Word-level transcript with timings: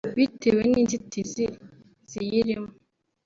bitewe 0.17 0.61
n’inzitizi 0.71 1.45
ziyirimo 2.11 2.69